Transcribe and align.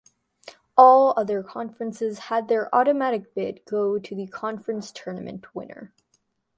All 0.75 1.13
other 1.15 1.43
conferences 1.43 2.17
had 2.33 2.47
their 2.47 2.73
automatic 2.73 3.35
bid 3.35 3.63
go 3.65 3.99
to 3.99 4.15
the 4.15 4.25
conference 4.25 4.91
tournament 4.91 5.53
winner. 5.53 5.93